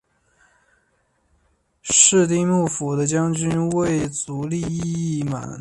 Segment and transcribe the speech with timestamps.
[1.83, 5.47] 室町幕府的将军为足利义满。